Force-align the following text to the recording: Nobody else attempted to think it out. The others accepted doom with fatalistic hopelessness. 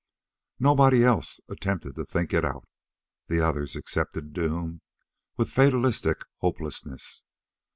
Nobody 0.57 1.03
else 1.05 1.39
attempted 1.47 1.93
to 1.93 2.05
think 2.05 2.33
it 2.33 2.43
out. 2.43 2.67
The 3.27 3.39
others 3.39 3.75
accepted 3.75 4.33
doom 4.33 4.81
with 5.37 5.51
fatalistic 5.51 6.21
hopelessness. 6.37 7.21